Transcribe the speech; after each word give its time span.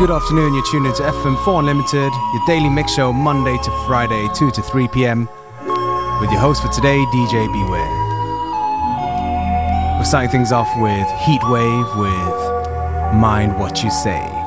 Good 0.00 0.10
afternoon, 0.10 0.54
you're 0.54 0.64
tuned 0.64 0.86
into 0.86 1.02
FM4 1.02 1.58
Unlimited, 1.58 2.10
your 2.10 2.46
daily 2.46 2.70
mix 2.70 2.94
show 2.94 3.12
Monday 3.12 3.58
to 3.58 3.70
Friday, 3.86 4.30
2 4.34 4.50
to 4.50 4.62
3 4.62 4.88
p.m. 4.88 5.28
With 6.22 6.30
your 6.30 6.40
host 6.40 6.62
for 6.62 6.68
today, 6.68 6.96
DJ 7.12 7.52
Beware. 7.52 7.86
We're 9.98 10.04
starting 10.06 10.30
things 10.30 10.52
off 10.52 10.68
with 10.80 11.06
Heatwave 11.06 11.98
with 12.00 13.14
Mind 13.14 13.60
What 13.60 13.84
You 13.84 13.90
Say. 13.90 14.39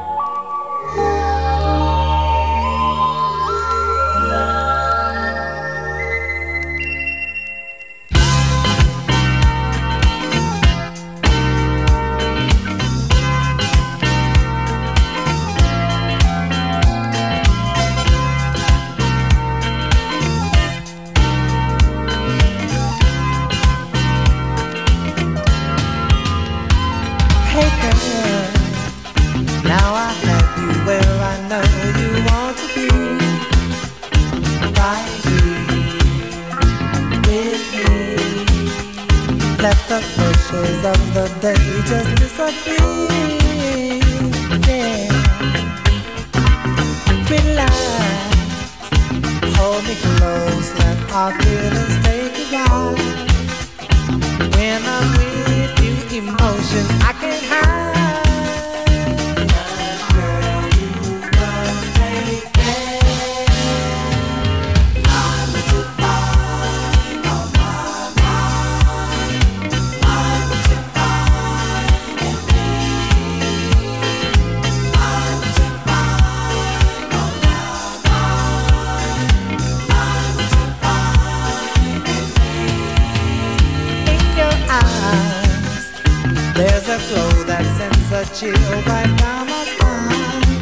flow 87.08 87.44
that 87.44 87.66
sends 87.78 88.10
a 88.12 88.24
chill 88.38 88.64
right 88.92 89.14
down 89.24 89.44
my 89.48 89.64
spine. 89.72 90.62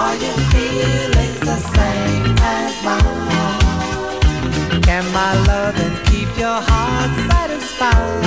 Are 0.00 0.16
your 0.24 0.38
feelings 0.52 1.40
the 1.50 1.58
same 1.76 2.36
as 2.58 2.74
mine? 2.88 4.20
Can 4.82 5.04
my 5.12 5.32
loving 5.50 5.96
keep 6.10 6.30
your 6.38 6.60
heart 6.68 7.12
satisfied? 7.30 8.26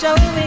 show 0.00 0.16
me 0.34 0.39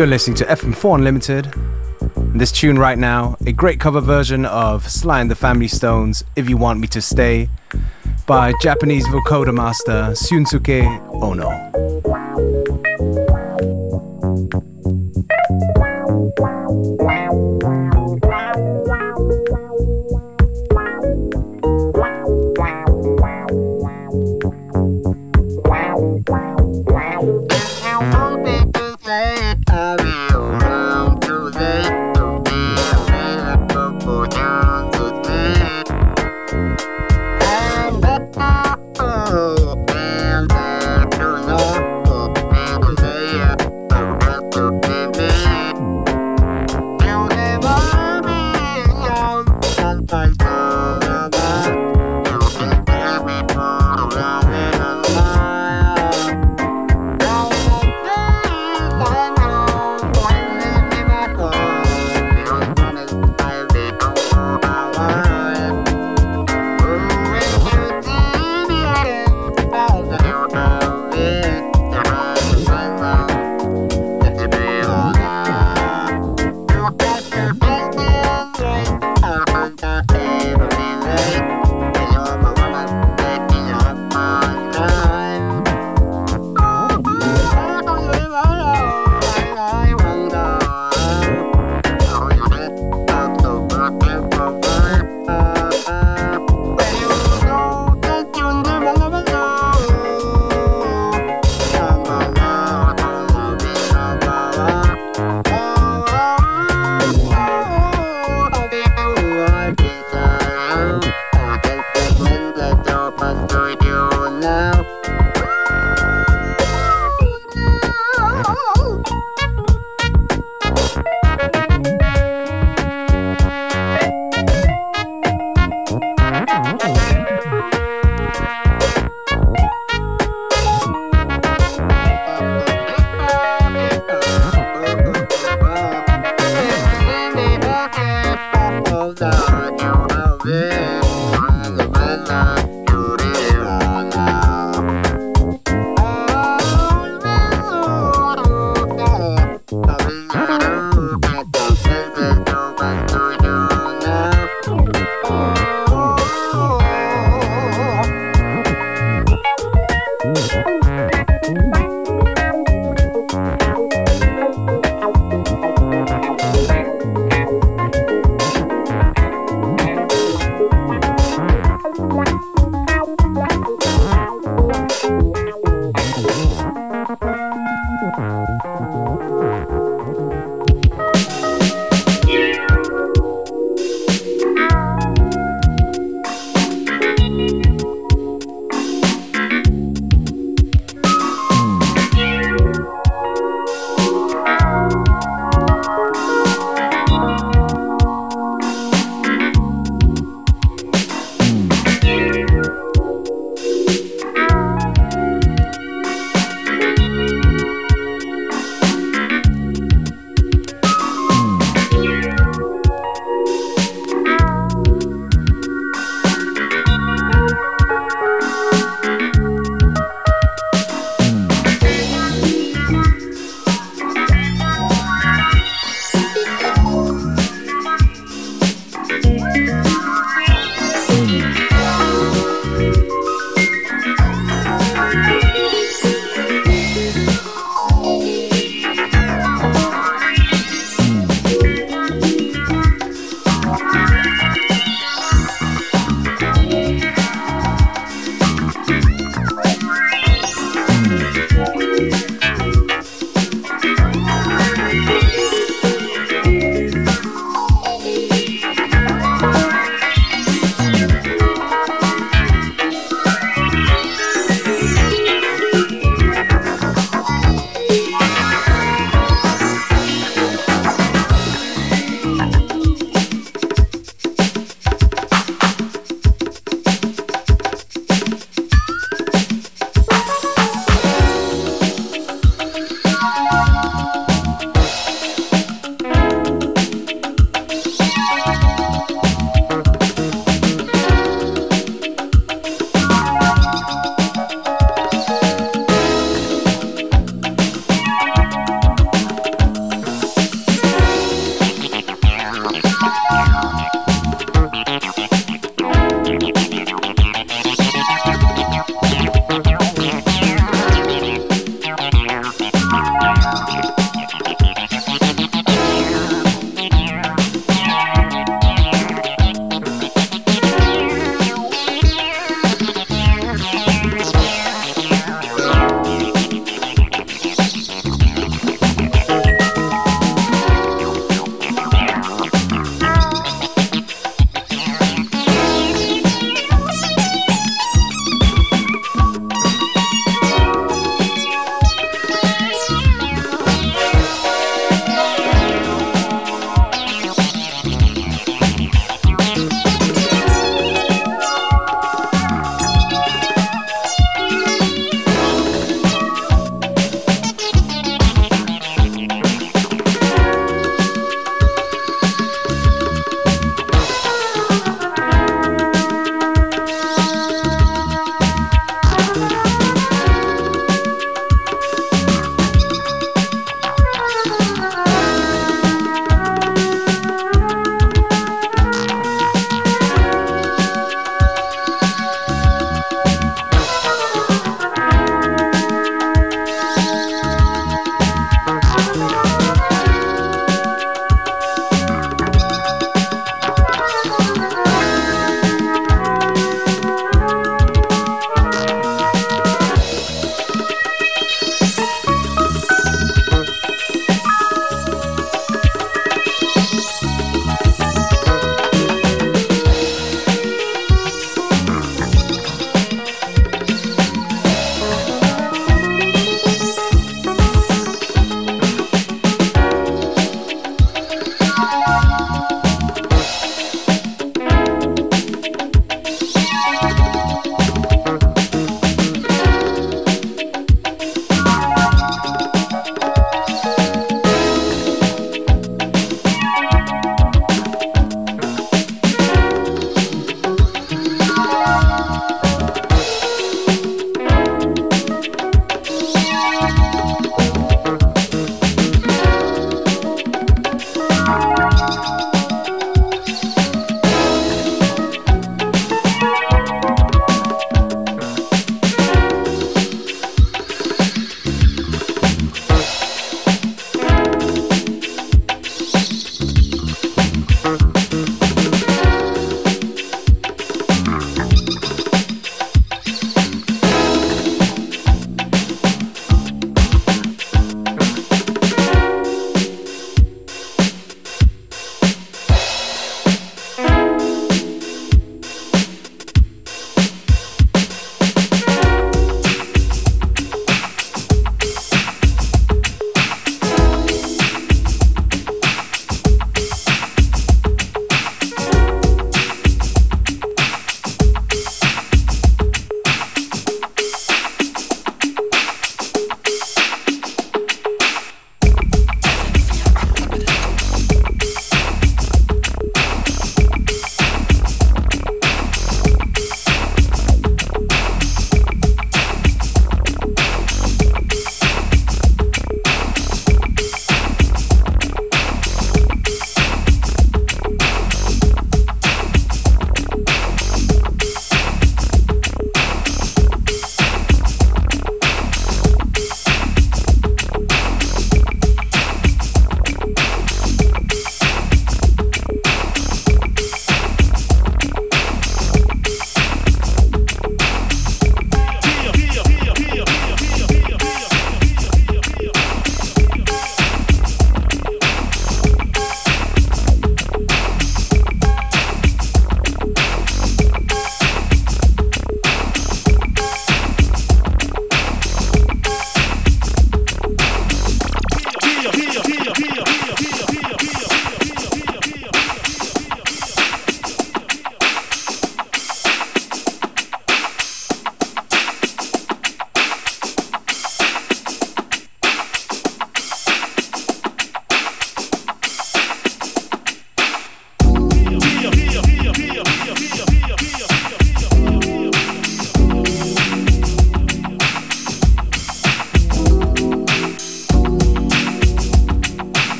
You're 0.00 0.06
listening 0.06 0.36
to 0.36 0.46
FM4 0.46 0.94
Unlimited. 0.94 1.52
This 2.34 2.50
tune 2.50 2.78
right 2.78 2.96
now, 2.96 3.36
a 3.44 3.52
great 3.52 3.80
cover 3.80 4.00
version 4.00 4.46
of 4.46 4.88
Sly 4.88 5.20
and 5.20 5.30
the 5.30 5.34
Family 5.34 5.68
Stones, 5.68 6.24
If 6.36 6.48
You 6.48 6.56
Want 6.56 6.80
Me 6.80 6.86
to 6.86 7.02
Stay, 7.02 7.50
by 8.26 8.54
Japanese 8.62 9.06
vocoder 9.08 9.54
master 9.54 10.14
Shunsuke 10.14 11.22
Ono. 11.22 11.69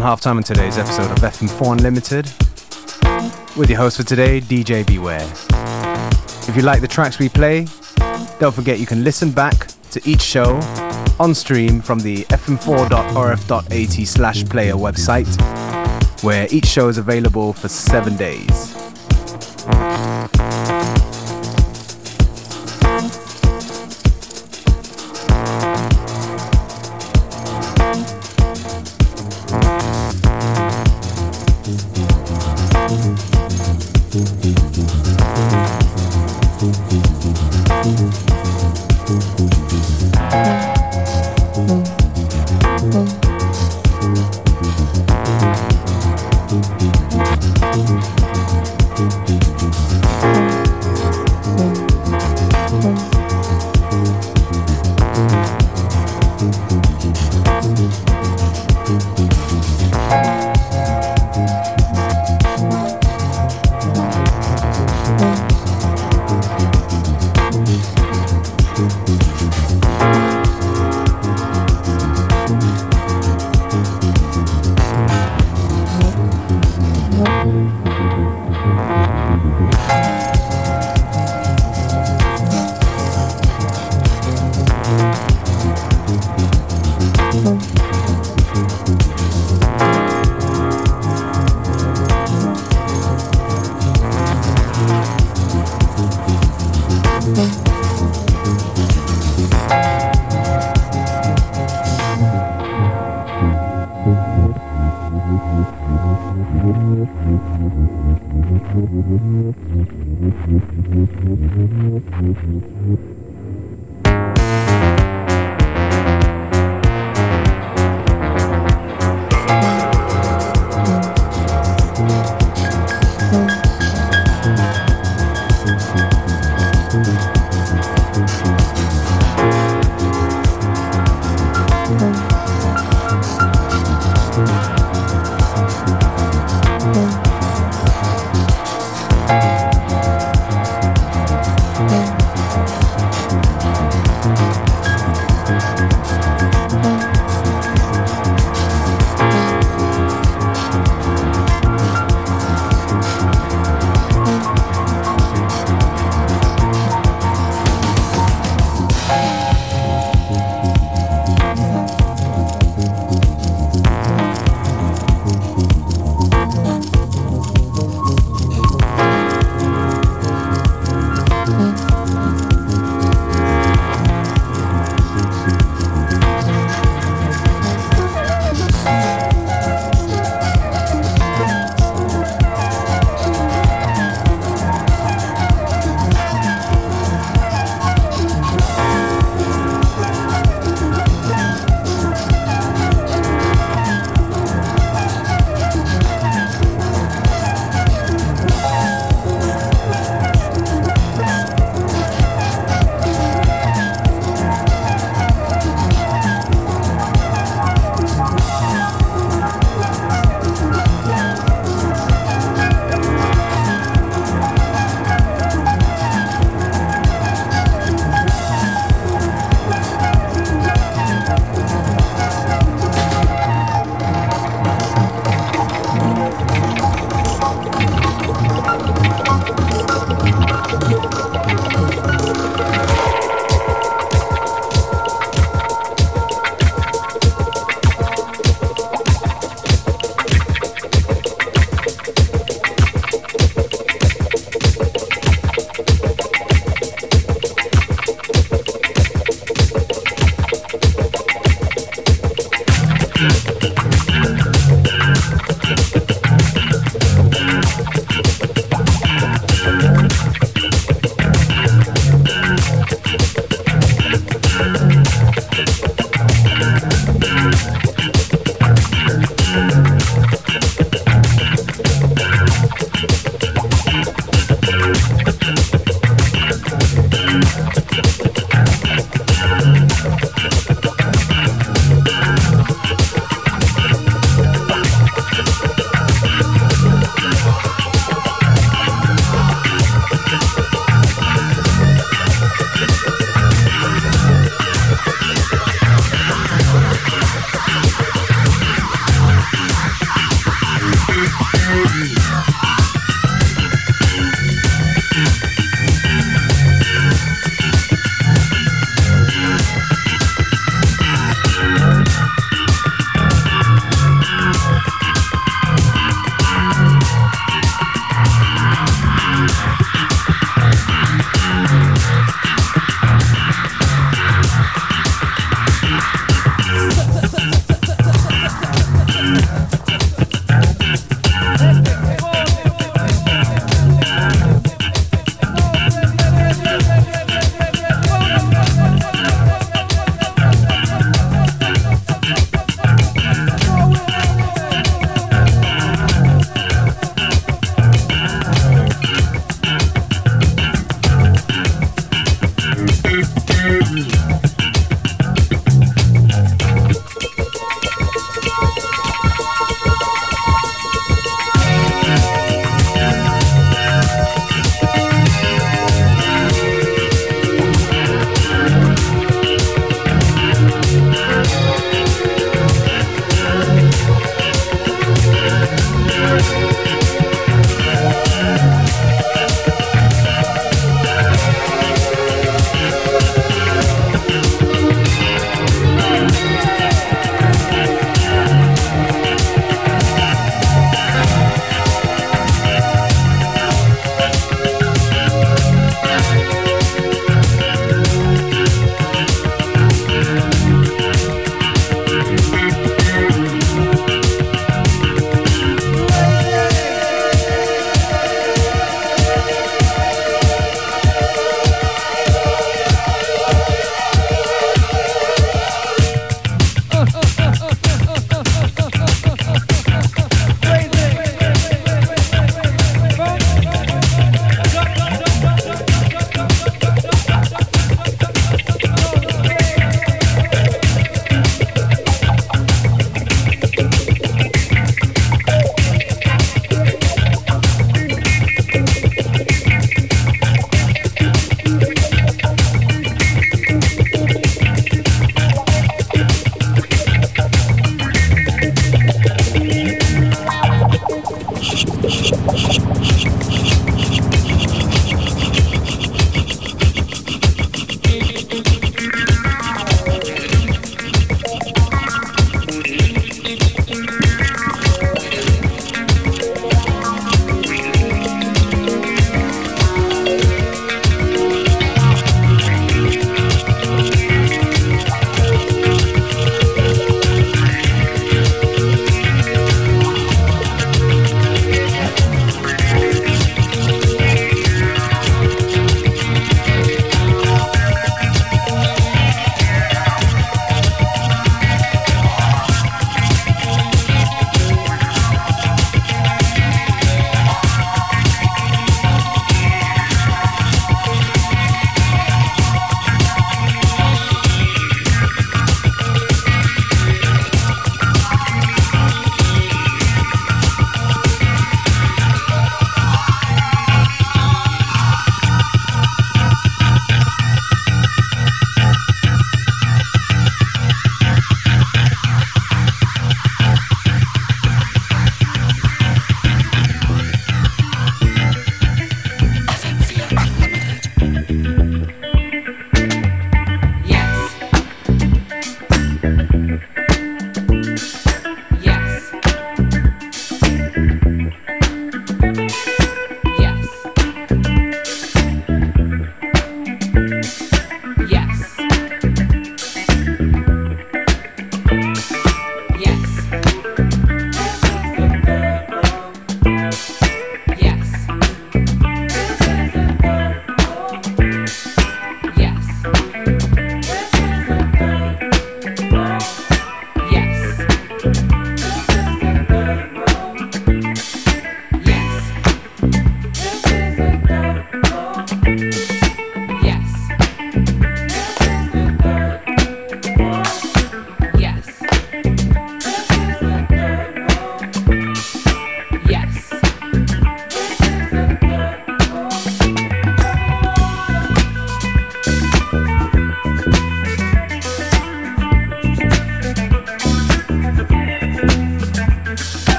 Just 0.00 0.06
gone 0.06 0.12
half 0.12 0.20
time 0.22 0.36
on 0.38 0.42
today's 0.42 0.78
episode 0.78 1.10
of 1.10 1.18
FM4 1.18 1.72
Unlimited. 1.72 2.24
With 3.54 3.68
your 3.68 3.78
host 3.78 3.98
for 3.98 4.02
today, 4.02 4.40
DJ 4.40 4.86
Beware. 4.86 5.20
If 6.48 6.56
you 6.56 6.62
like 6.62 6.80
the 6.80 6.88
tracks 6.88 7.18
we 7.18 7.28
play, 7.28 7.66
don't 8.38 8.54
forget 8.54 8.78
you 8.78 8.86
can 8.86 9.04
listen 9.04 9.30
back 9.30 9.66
to 9.90 10.00
each 10.08 10.22
show 10.22 10.58
on 11.18 11.34
stream 11.34 11.82
from 11.82 11.98
the 11.98 12.24
fm4.orf.at 12.30 14.06
slash 14.06 14.42
player 14.46 14.72
website, 14.72 15.28
where 16.22 16.48
each 16.50 16.64
show 16.64 16.88
is 16.88 16.96
available 16.96 17.52
for 17.52 17.68
seven 17.68 18.16
days. 18.16 18.69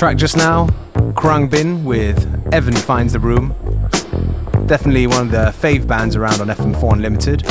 Track 0.00 0.16
just 0.16 0.34
now, 0.34 0.66
Khruangbin 1.12 1.84
with 1.84 2.24
Evan 2.54 2.74
Finds 2.74 3.12
the 3.12 3.18
Room. 3.18 3.54
Definitely 4.64 5.06
one 5.06 5.26
of 5.26 5.30
the 5.30 5.52
fave 5.52 5.86
bands 5.86 6.16
around 6.16 6.40
on 6.40 6.46
FM4 6.46 6.94
Unlimited. 6.94 7.42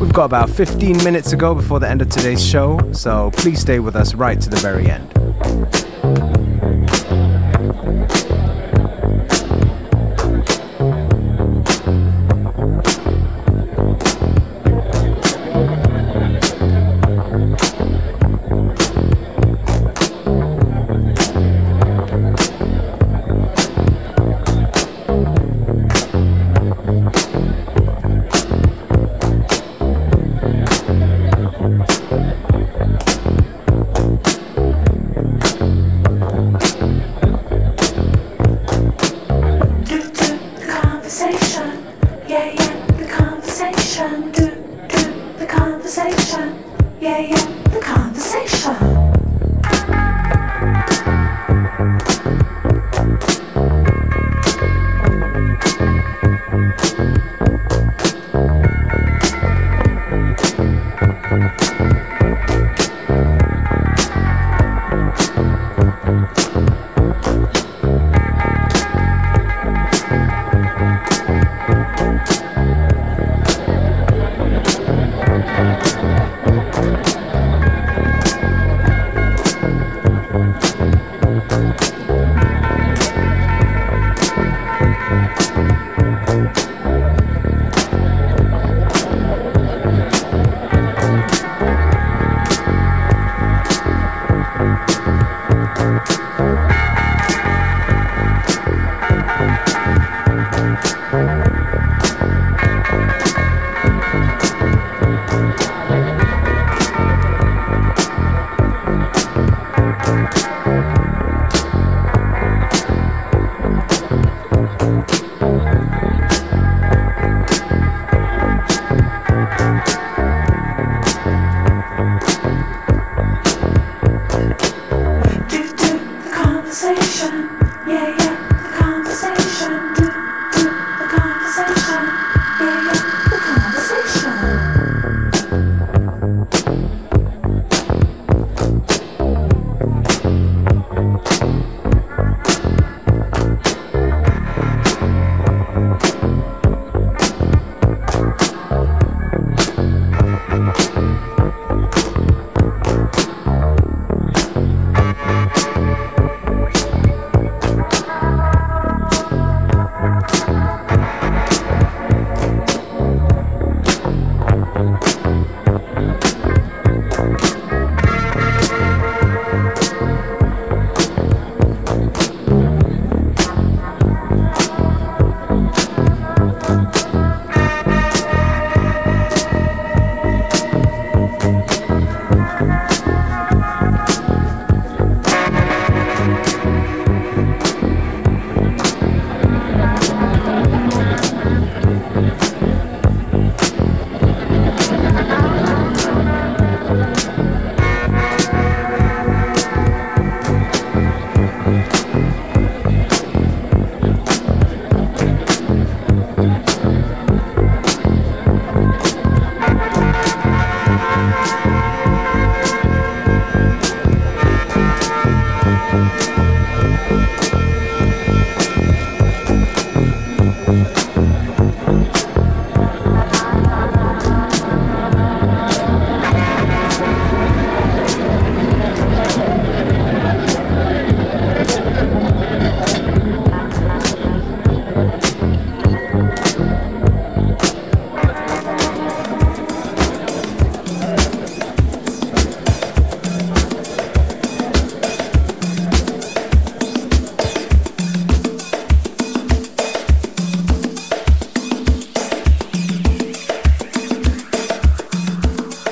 We've 0.00 0.14
got 0.14 0.24
about 0.24 0.48
15 0.48 1.04
minutes 1.04 1.28
to 1.28 1.36
go 1.36 1.54
before 1.54 1.78
the 1.78 1.90
end 1.90 2.00
of 2.00 2.08
today's 2.08 2.42
show, 2.42 2.80
so 2.92 3.32
please 3.34 3.60
stay 3.60 3.80
with 3.80 3.94
us 3.94 4.14
right 4.14 4.40
to 4.40 4.48
the 4.48 4.56
very 4.56 4.90
end. 4.90 5.11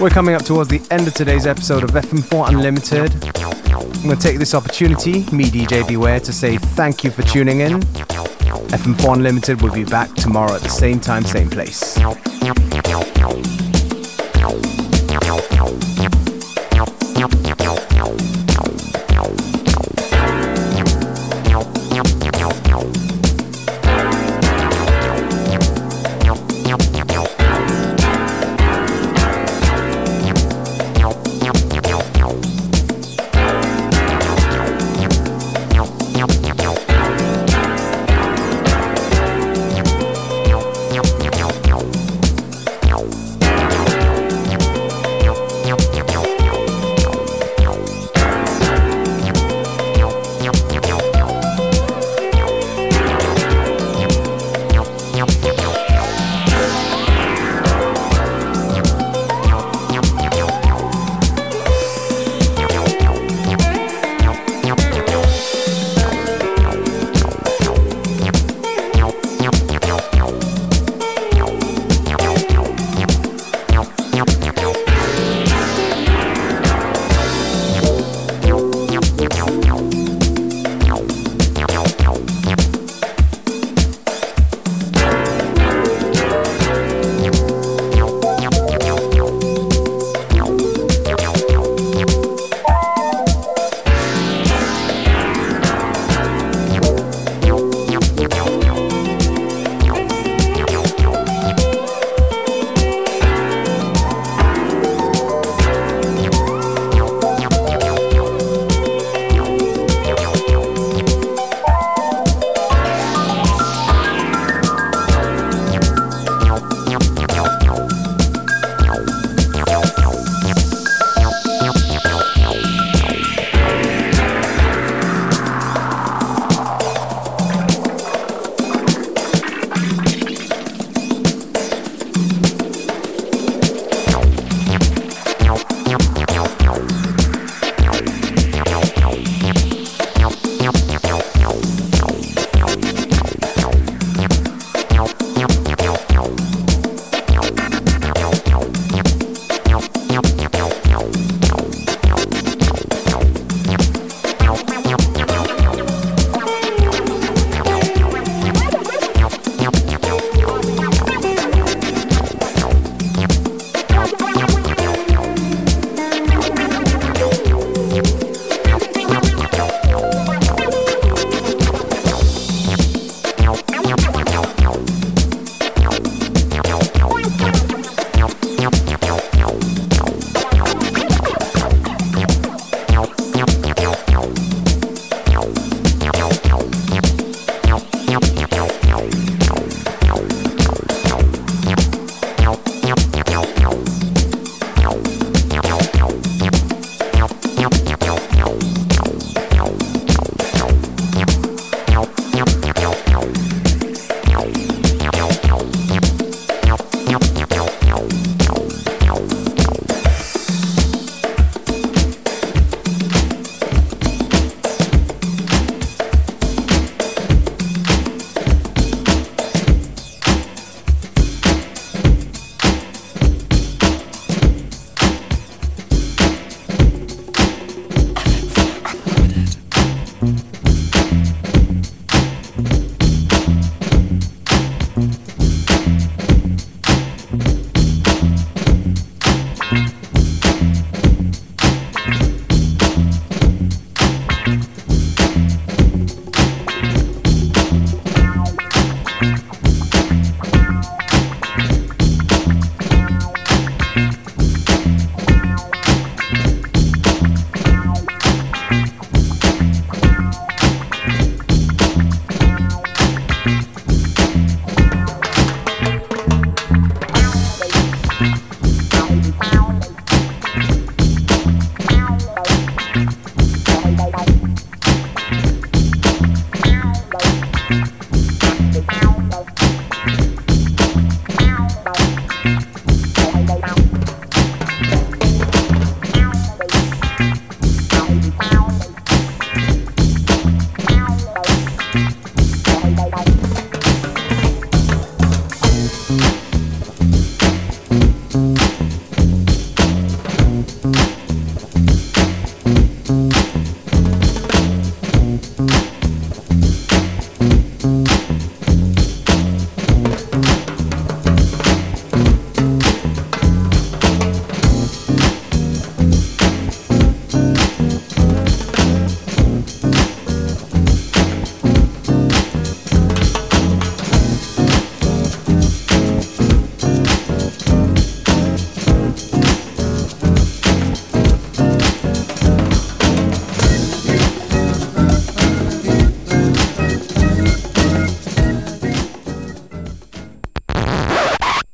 We're 0.00 0.08
coming 0.08 0.34
up 0.34 0.46
towards 0.46 0.70
the 0.70 0.80
end 0.90 1.06
of 1.06 1.12
today's 1.12 1.46
episode 1.46 1.84
of 1.84 1.90
FM4 1.90 2.48
Unlimited. 2.48 3.12
I'm 3.36 4.02
going 4.02 4.16
to 4.16 4.22
take 4.22 4.38
this 4.38 4.54
opportunity, 4.54 5.26
me 5.30 5.44
DJ 5.44 5.86
Beware, 5.86 6.20
to 6.20 6.32
say 6.32 6.56
thank 6.56 7.04
you 7.04 7.10
for 7.10 7.20
tuning 7.20 7.60
in. 7.60 7.80
FM4 7.80 9.16
Unlimited 9.16 9.60
will 9.60 9.74
be 9.74 9.84
back 9.84 10.14
tomorrow 10.14 10.54
at 10.54 10.62
the 10.62 10.70
same 10.70 11.00
time, 11.00 11.22
same 11.22 11.50
place. 11.50 11.98